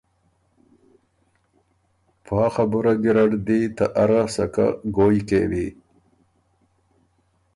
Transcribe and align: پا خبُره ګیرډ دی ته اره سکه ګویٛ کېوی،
پا 2.25 2.41
خبُره 2.53 2.93
ګیرډ 3.03 3.31
دی 3.45 3.61
ته 3.77 3.85
اره 4.03 4.21
سکه 4.35 4.67
ګویٛ 4.95 5.21
کېوی، 5.27 5.67